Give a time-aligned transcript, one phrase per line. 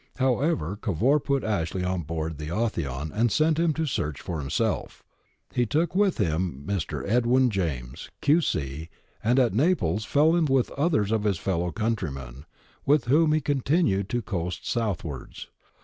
[0.15, 5.03] However, Cavour put Ashley on board the Authion and sent him to search for himself
[5.53, 7.07] He took with him Mr.
[7.07, 8.89] Edwin James, Q.C.,
[9.23, 12.47] and at Naples fell in with others of his fellow countrymen,
[12.83, 15.49] with whom he continued to coast southwards.